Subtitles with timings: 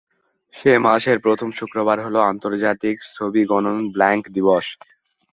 [0.53, 4.65] মে মাসের প্রথম শুক্রবার হল আন্তর্জাতিক সভিগনন ব্লাঙ্ক দিবস।